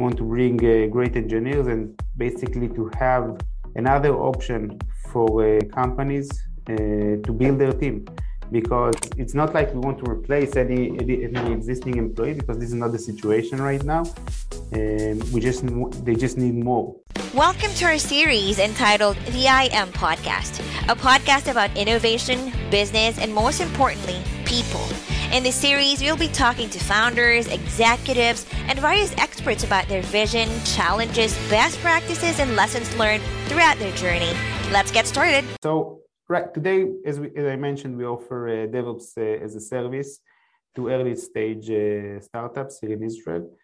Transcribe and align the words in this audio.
want 0.00 0.16
to 0.16 0.24
bring 0.24 0.56
uh, 0.64 0.86
great 0.86 1.14
engineers 1.16 1.66
and 1.66 2.00
basically 2.16 2.68
to 2.68 2.90
have 2.98 3.38
another 3.76 4.14
option 4.14 4.78
for 5.10 5.28
uh, 5.44 5.60
companies 5.74 6.28
uh, 6.68 6.74
to 7.26 7.32
build 7.40 7.58
their 7.58 7.72
team 7.72 8.06
because 8.50 8.94
it's 9.16 9.34
not 9.34 9.54
like 9.54 9.72
we 9.72 9.80
want 9.80 9.98
to 10.04 10.10
replace 10.10 10.56
any, 10.56 10.90
any, 10.98 11.52
existing 11.52 11.96
employee 11.98 12.34
because 12.34 12.58
this 12.58 12.70
is 12.70 12.74
not 12.74 12.90
the 12.90 12.98
situation 12.98 13.60
right 13.62 13.84
now. 13.84 14.02
Um, 14.72 15.20
we 15.32 15.40
just 15.40 15.64
they 16.04 16.14
just 16.14 16.36
need 16.36 16.56
more. 16.56 16.96
Welcome 17.34 17.70
to 17.74 17.84
our 17.84 17.98
series 17.98 18.58
entitled 18.58 19.16
the 19.26 19.44
IAM 19.46 19.92
Podcast, 19.92 20.58
a 20.88 20.96
podcast 20.96 21.50
about 21.50 21.76
innovation, 21.76 22.52
business, 22.70 23.18
and 23.18 23.32
most 23.32 23.60
importantly, 23.60 24.20
people. 24.44 24.84
In 25.32 25.44
this 25.44 25.54
series, 25.54 26.02
we'll 26.02 26.16
be 26.16 26.26
talking 26.26 26.68
to 26.70 26.80
founders, 26.80 27.46
executives, 27.46 28.44
and 28.66 28.76
various 28.80 29.16
experts 29.16 29.62
about 29.62 29.86
their 29.86 30.02
vision, 30.02 30.48
challenges, 30.64 31.38
best 31.48 31.78
practices, 31.78 32.40
and 32.40 32.56
lessons 32.56 32.92
learned 32.96 33.22
throughout 33.46 33.78
their 33.78 33.94
journey. 33.94 34.32
Let's 34.72 34.90
get 34.90 35.06
started. 35.06 35.44
So, 35.62 36.00
right 36.28 36.52
today, 36.52 36.84
as, 37.06 37.20
we, 37.20 37.30
as 37.36 37.46
I 37.46 37.54
mentioned, 37.54 37.96
we 37.96 38.04
offer 38.04 38.48
uh, 38.48 38.52
DevOps 38.66 39.16
uh, 39.16 39.44
as 39.44 39.54
a 39.54 39.60
service 39.60 40.18
to 40.74 40.88
early 40.88 41.14
stage 41.14 41.70
uh, 41.70 42.18
startups 42.20 42.80
here 42.80 42.94
in 42.94 43.04
Israel. 43.04 43.56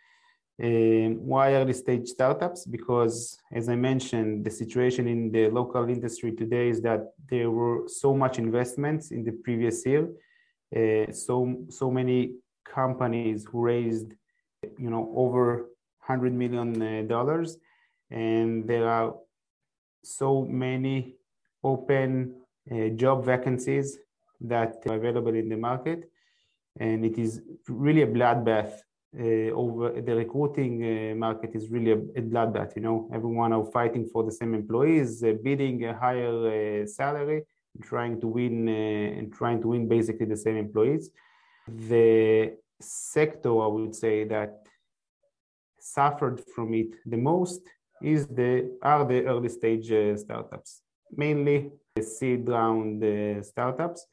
Um, 0.62 1.26
why 1.26 1.54
early 1.54 1.72
stage 1.72 2.06
startups? 2.06 2.64
Because, 2.64 3.40
as 3.52 3.68
I 3.68 3.74
mentioned, 3.74 4.44
the 4.44 4.52
situation 4.52 5.08
in 5.08 5.32
the 5.32 5.48
local 5.48 5.88
industry 5.88 6.30
today 6.30 6.68
is 6.68 6.80
that 6.82 7.12
there 7.28 7.50
were 7.50 7.88
so 7.88 8.14
much 8.14 8.38
investments 8.38 9.10
in 9.10 9.24
the 9.24 9.32
previous 9.32 9.84
year 9.84 10.08
uh, 10.74 11.12
so 11.12 11.64
so 11.68 11.90
many 11.90 12.34
companies 12.64 13.46
who 13.50 13.60
raised 13.60 14.12
you 14.78 14.90
know 14.90 15.12
over 15.14 15.66
100 16.06 16.32
million 16.32 16.82
uh, 16.82 17.02
dollars 17.06 17.58
and 18.10 18.66
there 18.66 18.88
are 18.88 19.14
so 20.02 20.42
many 20.42 21.16
open 21.62 22.34
uh, 22.70 22.88
job 22.90 23.24
vacancies 23.24 23.98
that 24.40 24.76
are 24.88 24.96
available 24.96 25.34
in 25.34 25.48
the 25.48 25.56
market 25.56 26.10
and 26.78 27.04
it 27.04 27.18
is 27.18 27.40
really 27.68 28.02
a 28.02 28.06
bloodbath 28.06 28.72
uh, 29.18 29.50
over 29.62 30.00
the 30.00 30.14
recruiting 30.14 30.72
uh, 30.84 31.14
market 31.14 31.50
is 31.54 31.70
really 31.70 31.92
a, 31.92 31.98
a, 32.20 32.22
bloodbath 32.22 32.76
you 32.76 32.82
know. 32.82 33.08
Everyone 33.14 33.52
are 33.52 33.64
fighting 33.64 34.08
for 34.12 34.24
the 34.24 34.32
same 34.32 34.52
employees 34.54 35.22
uh, 35.22 35.32
bidding 35.42 35.84
a 35.84 35.96
higher 35.96 36.86
salary 36.86 37.44
trying 37.82 38.20
to 38.20 38.26
win 38.26 38.68
uh, 38.68 39.18
and 39.18 39.32
trying 39.32 39.60
to 39.62 39.68
win 39.68 39.88
basically 39.88 40.26
the 40.26 40.36
same 40.36 40.56
employees. 40.56 41.10
The 41.68 42.56
sector 42.80 43.50
I 43.60 43.66
would 43.66 43.94
say 43.94 44.24
that 44.24 44.66
suffered 45.80 46.42
from 46.54 46.74
it 46.74 46.94
the 47.04 47.16
most 47.16 47.62
is 48.02 48.26
the 48.26 48.76
are 48.82 49.04
the 49.04 49.24
early 49.24 49.48
stage 49.48 49.90
uh, 49.90 50.16
startups, 50.16 50.82
mainly 51.16 51.70
the 51.94 52.02
seed 52.02 52.48
round 52.48 53.02
uh, 53.02 53.42
startups 53.42 54.06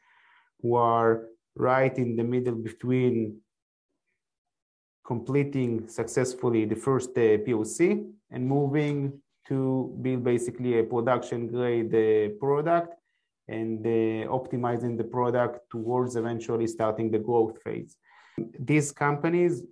who 0.61 0.75
are 0.75 1.25
right 1.55 1.95
in 1.97 2.15
the 2.15 2.23
middle 2.23 2.55
between 2.55 3.37
completing 5.05 5.87
successfully 5.87 6.65
the 6.65 6.75
first 6.75 7.09
uh, 7.17 7.37
POC 7.45 8.09
and 8.31 8.47
moving 8.47 9.21
to 9.47 9.97
build 10.01 10.23
basically 10.23 10.79
a 10.79 10.83
production 10.83 11.47
grade 11.47 11.93
uh, 11.93 12.33
product 12.39 12.95
and 13.47 13.85
uh, 13.85 14.29
optimizing 14.29 14.97
the 14.97 15.03
product 15.03 15.69
towards 15.69 16.15
eventually 16.15 16.67
starting 16.67 17.11
the 17.11 17.19
growth 17.19 17.61
phase. 17.63 17.97
These 18.59 18.91
companies 18.91 19.63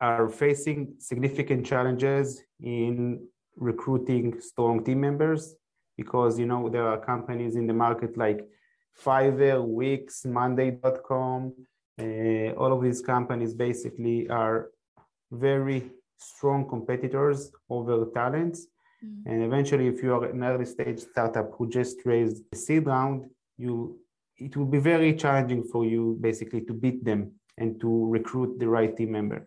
are 0.00 0.28
facing 0.28 0.94
significant 0.98 1.64
challenges 1.66 2.42
in 2.60 3.24
recruiting 3.56 4.40
strong 4.40 4.82
team 4.84 5.00
members 5.00 5.54
because 5.96 6.38
you 6.38 6.46
know 6.46 6.68
there 6.68 6.86
are 6.88 6.98
companies 6.98 7.54
in 7.54 7.66
the 7.66 7.74
market 7.74 8.16
like 8.16 8.40
Fiverr, 9.04 9.64
Wix, 9.64 10.24
Monday.com. 10.24 11.54
Uh, 12.00 12.50
all 12.60 12.72
of 12.72 12.82
these 12.82 13.00
companies 13.00 13.54
basically 13.54 14.28
are 14.28 14.70
very 15.30 15.90
strong 16.18 16.68
competitors 16.68 17.52
over 17.68 18.06
talents 18.14 18.66
Mm. 19.04 19.22
And 19.26 19.42
eventually, 19.42 19.86
if 19.86 20.02
you 20.02 20.14
are 20.14 20.24
an 20.24 20.42
early 20.42 20.64
stage 20.64 21.00
startup 21.00 21.50
who 21.56 21.68
just 21.68 22.04
raised 22.04 22.42
a 22.52 22.56
seed 22.56 22.86
round, 22.86 23.26
you 23.58 23.98
it 24.38 24.56
will 24.56 24.66
be 24.66 24.78
very 24.78 25.14
challenging 25.14 25.62
for 25.62 25.84
you 25.84 26.18
basically 26.20 26.62
to 26.62 26.72
beat 26.72 27.04
them 27.04 27.32
and 27.58 27.80
to 27.80 28.06
recruit 28.06 28.58
the 28.58 28.68
right 28.68 28.96
team 28.96 29.12
member. 29.12 29.46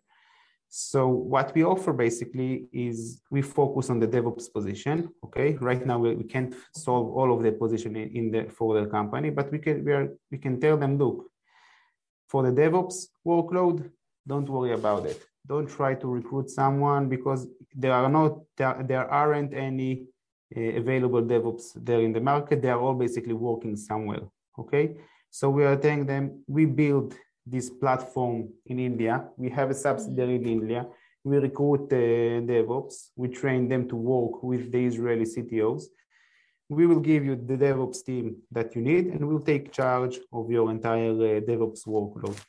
So 0.70 1.08
what 1.08 1.54
we 1.56 1.64
offer 1.64 1.92
basically 1.92 2.68
is 2.72 3.22
we 3.30 3.42
focus 3.42 3.90
on 3.90 4.00
the 4.00 4.08
DevOps 4.08 4.52
position. 4.54 5.10
Okay, 5.24 5.54
right 5.56 5.86
now 5.86 6.00
we, 6.00 6.16
we 6.16 6.24
can't 6.24 6.54
solve 6.74 7.08
all 7.16 7.34
of 7.34 7.44
the 7.44 7.52
position 7.52 7.96
in, 7.96 8.10
in 8.16 8.32
the 8.32 8.50
for 8.50 8.80
the 8.80 8.88
company, 8.88 9.30
but 9.30 9.52
we 9.52 9.60
can 9.60 9.84
we 9.84 9.92
are 9.94 10.08
we 10.32 10.38
can 10.38 10.60
tell 10.60 10.78
them, 10.78 10.98
look, 10.98 11.30
for 12.28 12.44
the 12.44 12.52
DevOps 12.52 13.08
workload, 13.26 13.90
don't 14.28 14.50
worry 14.50 14.74
about 14.74 15.06
it 15.06 15.22
don't 15.48 15.68
try 15.68 15.94
to 15.96 16.08
recruit 16.08 16.50
someone 16.50 17.08
because 17.10 17.48
there 17.74 17.94
are 17.94 18.10
not 18.10 18.40
there, 18.58 18.84
there 18.88 19.10
aren't 19.12 19.54
any 19.54 20.06
uh, 20.56 20.60
available 20.82 21.22
DevOps 21.22 21.74
there 21.76 22.02
in 22.02 22.14
the 22.14 22.22
market. 22.22 22.62
They 22.62 22.70
are 22.70 22.80
all 22.80 22.94
basically 22.94 23.34
working 23.34 23.76
somewhere. 23.76 24.24
Okay, 24.58 24.96
so 25.30 25.50
we 25.50 25.66
are 25.66 25.76
telling 25.76 26.06
them 26.06 26.44
we 26.48 26.66
build 26.66 27.16
this 27.46 27.70
platform 27.70 28.50
in 28.66 28.80
India. 28.80 29.26
We 29.38 29.50
have 29.52 29.70
a 29.70 29.74
subsidiary 29.74 30.36
in 30.36 30.46
India. 30.46 30.88
We 31.24 31.38
recruit 31.38 31.92
uh, 31.92 32.42
DevOps. 32.52 33.10
We 33.16 33.28
train 33.30 33.68
them 33.68 33.88
to 33.90 33.96
work 33.96 34.44
with 34.44 34.72
the 34.72 34.86
Israeli 34.86 35.26
CTOs. 35.26 35.84
We 36.70 36.88
will 36.88 37.00
give 37.00 37.24
you 37.24 37.36
the 37.36 37.58
DevOps 37.58 38.04
team 38.04 38.38
that 38.52 38.76
you 38.76 38.82
need, 38.82 39.08
and 39.08 39.28
we'll 39.28 39.48
take 39.54 39.72
charge 39.72 40.20
of 40.34 40.50
your 40.50 40.72
entire 40.72 41.12
uh, 41.12 41.42
DevOps 41.42 41.86
workload 41.86 42.40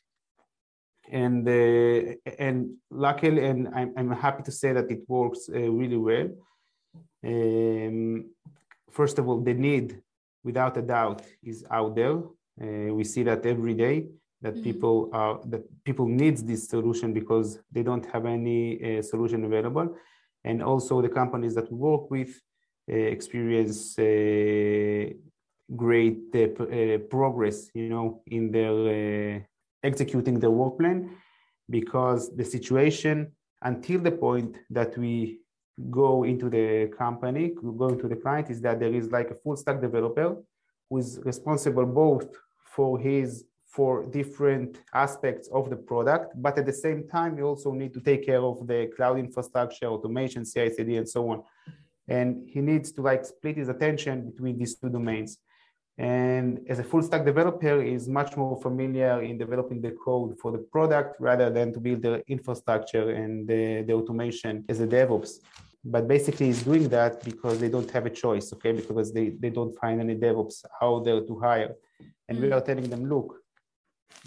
and 1.10 1.48
uh, 1.48 2.14
and 2.38 2.74
luckily 2.90 3.44
and 3.44 3.68
I'm, 3.74 3.92
I'm 3.96 4.10
happy 4.10 4.42
to 4.44 4.52
say 4.52 4.72
that 4.72 4.90
it 4.90 5.00
works 5.08 5.48
uh, 5.48 5.58
really 5.58 5.96
well. 5.96 6.28
Um, 7.24 8.30
first 8.90 9.18
of 9.18 9.28
all 9.28 9.40
the 9.40 9.54
need 9.54 10.00
without 10.44 10.76
a 10.76 10.82
doubt 10.82 11.22
is 11.42 11.64
out 11.70 11.94
there. 11.94 12.18
Uh, 12.60 12.94
we 12.94 13.04
see 13.04 13.22
that 13.24 13.44
every 13.44 13.74
day 13.74 14.06
that 14.42 14.54
mm-hmm. 14.54 14.62
people 14.62 15.10
are 15.12 15.40
that 15.46 15.62
people 15.84 16.06
needs 16.06 16.42
this 16.42 16.68
solution 16.68 17.12
because 17.12 17.58
they 17.70 17.82
don't 17.82 18.06
have 18.12 18.26
any 18.26 18.98
uh, 18.98 19.02
solution 19.02 19.44
available. 19.44 19.96
And 20.44 20.62
also 20.62 21.02
the 21.02 21.08
companies 21.08 21.54
that 21.56 21.70
we 21.70 21.76
work 21.76 22.10
with 22.10 22.30
uh, 22.90 22.94
experience 22.94 23.98
uh, 23.98 25.10
great 25.74 26.30
progress 27.10 27.68
you 27.74 27.88
know 27.88 28.22
in 28.28 28.52
their 28.52 29.44
executing 29.90 30.36
the 30.44 30.50
work 30.60 30.74
plan 30.80 30.98
because 31.78 32.20
the 32.40 32.46
situation 32.56 33.16
until 33.62 34.00
the 34.08 34.12
point 34.26 34.52
that 34.70 34.96
we 34.98 35.40
go 35.90 36.24
into 36.24 36.46
the 36.56 36.68
company, 37.02 37.44
go 37.84 37.88
into 37.88 38.08
the 38.08 38.16
client, 38.16 38.50
is 38.50 38.60
that 38.60 38.80
there 38.80 38.94
is 39.00 39.10
like 39.10 39.30
a 39.30 39.34
full 39.34 39.56
stack 39.56 39.80
developer 39.80 40.28
who 40.88 40.98
is 40.98 41.20
responsible 41.24 41.86
both 41.86 42.28
for 42.74 42.98
his 42.98 43.44
for 43.76 43.92
different 44.20 44.78
aspects 44.94 45.46
of 45.52 45.68
the 45.68 45.76
product, 45.76 46.32
but 46.36 46.56
at 46.56 46.64
the 46.64 46.72
same 46.72 47.06
time, 47.06 47.36
you 47.36 47.44
also 47.44 47.72
need 47.72 47.92
to 47.92 48.00
take 48.00 48.24
care 48.24 48.40
of 48.40 48.66
the 48.66 48.90
cloud 48.96 49.18
infrastructure, 49.18 49.86
automation, 49.86 50.42
CI/CD, 50.46 50.96
and 50.96 51.08
so 51.14 51.20
on. 51.32 51.42
And 52.08 52.28
he 52.48 52.60
needs 52.70 52.88
to 52.92 53.02
like 53.02 53.22
split 53.26 53.56
his 53.62 53.68
attention 53.68 54.30
between 54.30 54.56
these 54.60 54.74
two 54.76 54.88
domains 54.88 55.30
and 55.98 56.60
as 56.68 56.78
a 56.78 56.84
full 56.84 57.02
stack 57.02 57.24
developer 57.24 57.82
is 57.82 58.06
much 58.06 58.36
more 58.36 58.60
familiar 58.60 59.22
in 59.22 59.38
developing 59.38 59.80
the 59.80 59.92
code 59.92 60.38
for 60.38 60.52
the 60.52 60.58
product 60.58 61.18
rather 61.20 61.48
than 61.48 61.72
to 61.72 61.80
build 61.80 62.02
the 62.02 62.22
infrastructure 62.28 63.10
and 63.10 63.48
the, 63.48 63.82
the 63.82 63.94
automation 63.94 64.64
as 64.68 64.80
a 64.80 64.86
devops. 64.86 65.40
But 65.82 66.06
basically 66.06 66.50
is 66.50 66.62
doing 66.62 66.88
that 66.90 67.24
because 67.24 67.60
they 67.60 67.70
don't 67.70 67.90
have 67.92 68.04
a 68.04 68.10
choice 68.10 68.52
okay? 68.52 68.72
Because 68.72 69.12
they, 69.12 69.30
they 69.30 69.50
don't 69.50 69.74
find 69.78 70.00
any 70.00 70.16
devops 70.16 70.64
out 70.82 71.04
there 71.04 71.20
to 71.22 71.38
hire. 71.38 71.74
And 72.28 72.40
we 72.40 72.48
mm. 72.48 72.54
are 72.56 72.60
telling 72.60 72.90
them 72.90 73.08
look 73.08 73.40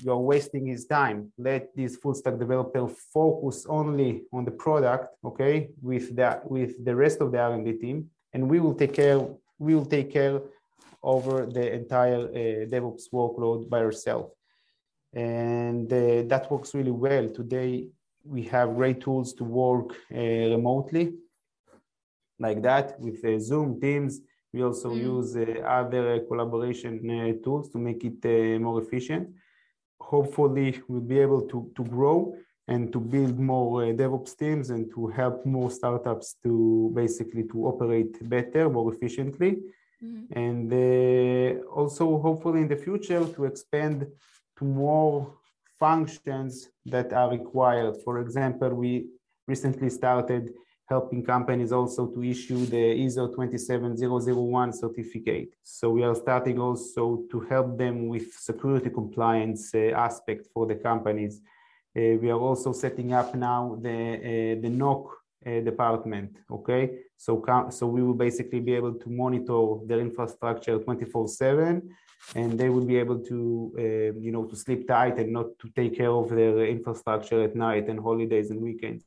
you're 0.04 0.18
wasting 0.18 0.68
his 0.68 0.86
time. 0.86 1.31
Let 1.38 1.75
this 1.75 1.98
full 1.98 2.13
stack 2.13 2.38
developer 2.38 2.88
focus 3.13 3.65
only 3.68 4.24
on 4.31 4.45
the 4.45 4.51
product 4.51 5.10
okay 5.24 5.69
with 5.81 6.15
that 6.15 6.50
with 6.50 6.83
the 6.83 6.95
rest 6.95 7.22
of 7.22 7.31
the 7.31 7.39
r&d 7.39 7.74
team 7.74 8.10
and 8.33 8.50
we 8.50 8.60
will 8.60 8.74
take 8.74 8.94
care 8.94 9.19
we 9.57 9.75
will 9.75 9.86
take 9.86 10.12
care 10.12 10.39
over 11.01 11.46
the 11.46 11.74
entire 11.74 12.24
uh, 12.25 12.66
DevOps 12.72 13.06
workload 13.13 13.69
by 13.69 13.80
yourself. 13.80 14.31
And 15.13 15.92
uh, 15.92 16.24
that 16.28 16.48
works 16.51 16.74
really 16.74 16.92
well. 16.92 17.30
Today, 17.30 17.88
we 18.25 18.44
have 18.44 18.75
great 18.75 19.01
tools 19.01 19.34
to 19.34 19.44
work 19.44 19.96
uh, 20.13 20.18
remotely 20.18 21.13
like 22.40 22.62
that 22.62 23.00
with 23.00 23.22
Zoom, 23.42 23.80
Teams. 23.80 24.22
We 24.54 24.63
also 24.63 24.90
mm. 24.92 25.01
use 25.01 25.36
other 25.66 26.19
collaboration 26.22 27.42
tools 27.44 27.69
to 27.69 27.78
make 27.78 28.04
it 28.04 28.60
more 28.60 28.81
efficient. 28.81 29.30
Hopefully, 30.00 30.81
we'll 30.88 31.01
be 31.01 31.19
able 31.19 31.42
to, 31.48 31.72
to 31.75 31.84
grow 31.84 32.36
and 32.68 32.94
to 32.94 33.00
build 33.00 33.40
more 33.40 33.84
uh, 33.84 33.88
DevOps 33.88 34.38
teams 34.38 34.69
and 34.69 34.92
to 34.92 35.07
help 35.07 35.46
more 35.46 35.72
startups 35.72 36.36
to 36.44 36.92
basically 36.94 37.44
to 37.44 37.66
operate 37.66 38.13
better, 38.30 38.69
more 38.69 38.94
efficiently. 38.94 39.57
Mm-hmm. 40.04 40.40
And 40.40 40.74
uh, 40.74 41.62
also 41.69 42.19
hopefully 42.19 42.62
in 42.62 42.68
the 42.68 42.75
future 42.75 43.25
to 43.25 43.46
expand 43.46 44.07
to 44.57 44.66
more 44.66 45.34
functions 45.80 46.69
that 46.86 47.13
are 47.13 47.30
required. 47.30 47.98
For 48.04 48.19
example, 48.19 48.69
we 48.74 49.07
recently 49.48 49.90
started 49.90 50.54
helping 50.90 51.24
companies 51.24 51.72
also 51.72 52.07
to 52.07 52.24
issue 52.24 52.66
the 52.66 52.84
ISO 53.06 53.34
27001 53.34 54.74
certificate. 54.74 55.50
So 55.63 55.92
we 55.92 56.04
are 56.04 56.16
starting 56.16 56.60
also 56.60 57.24
to 57.31 57.40
help 57.42 57.78
them 57.78 58.07
with 58.07 58.34
security 58.34 58.90
compliance 58.90 59.74
uh, 59.75 59.92
aspect 59.96 60.48
for 60.54 60.66
the 60.66 60.75
companies. 60.75 61.42
Uh, 61.96 62.18
we 62.22 62.30
are 62.31 62.40
also 62.40 62.72
setting 62.74 63.13
up 63.13 63.36
now 63.36 63.78
the 63.81 64.00
uh, 64.30 64.62
the 64.62 64.69
NOC 64.69 65.04
department. 65.45 66.36
Okay, 66.51 67.00
so 67.18 67.44
so 67.69 67.88
we 67.88 68.01
will 68.03 68.13
basically 68.13 68.59
be 68.59 68.74
able 68.74 68.94
to 68.94 69.09
monitor 69.09 69.86
their 69.86 70.00
infrastructure 70.00 70.80
24/7, 70.80 71.81
and 72.36 72.59
they 72.59 72.69
will 72.69 72.86
be 72.86 72.97
able 72.97 73.19
to 73.19 73.74
uh, 73.77 74.19
you 74.19 74.31
know 74.31 74.45
to 74.45 74.56
sleep 74.56 74.88
tight 74.88 75.18
and 75.18 75.31
not 75.31 75.47
to 75.59 75.69
take 75.69 75.97
care 75.97 76.12
of 76.12 76.30
their 76.30 76.65
infrastructure 76.65 77.44
at 77.44 77.56
night 77.56 77.88
and 77.89 78.00
holidays 78.00 78.51
and 78.51 78.62
weekends. 78.62 79.06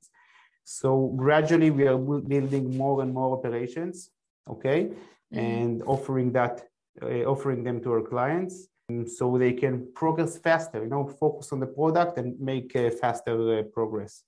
So 0.65 1.09
gradually 1.17 1.71
we 1.71 1.87
are 1.87 1.99
building 1.99 2.77
more 2.77 3.03
and 3.03 3.13
more 3.13 3.37
operations, 3.37 4.11
okay, 4.49 4.81
mm-hmm. 4.85 5.39
and 5.39 5.83
offering 5.83 6.33
that, 6.33 6.63
uh, 7.03 7.25
offering 7.25 7.65
them 7.65 7.81
to 7.83 7.93
our 7.93 8.03
clients 8.03 8.69
so 9.07 9.39
they 9.39 9.53
can 9.53 9.89
progress 9.95 10.39
faster, 10.39 10.83
you 10.83 10.89
know, 10.89 11.07
focus 11.07 11.53
on 11.53 11.61
the 11.61 11.67
product 11.67 12.19
and 12.19 12.39
make 12.39 12.75
uh, 12.77 12.91
faster 12.91 13.59
uh, 13.59 13.63
progress. 13.63 14.25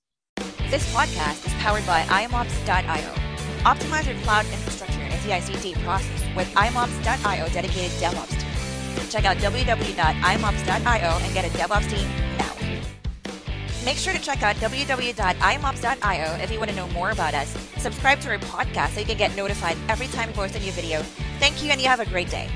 This 0.75 0.93
podcast 0.93 1.47
is 1.47 1.53
powered 1.53 1.85
by 1.87 2.01
iamops.io. 2.01 3.13
Optimize 3.63 4.07
your 4.07 4.21
cloud 4.23 4.45
infrastructure 4.47 4.99
and 4.99 5.21
CI/CD 5.23 5.73
process 5.85 6.35
with 6.35 6.53
iamops.io 6.53 7.47
dedicated 7.47 7.91
DevOps 7.91 8.35
team. 8.37 9.09
Check 9.09 9.23
out 9.23 9.37
www.iamops.io 9.37 11.19
and 11.23 11.33
get 11.33 11.45
a 11.45 11.49
DevOps 11.57 11.89
team 11.89 12.09
now. 12.37 12.51
Make 13.85 13.95
sure 13.95 14.11
to 14.11 14.19
check 14.19 14.43
out 14.43 14.57
www.iamops.io 14.57 16.43
if 16.43 16.51
you 16.51 16.59
want 16.59 16.69
to 16.71 16.75
know 16.75 16.89
more 16.89 17.11
about 17.11 17.33
us. 17.33 17.55
Subscribe 17.77 18.19
to 18.19 18.31
our 18.31 18.39
podcast 18.39 18.95
so 18.95 18.99
you 18.99 19.05
can 19.05 19.15
get 19.15 19.33
notified 19.37 19.77
every 19.87 20.07
time 20.07 20.27
we 20.27 20.33
post 20.33 20.57
a 20.57 20.59
new 20.59 20.73
video. 20.73 21.03
Thank 21.39 21.63
you, 21.63 21.71
and 21.71 21.79
you 21.79 21.87
have 21.87 22.01
a 22.01 22.05
great 22.05 22.29
day. 22.29 22.49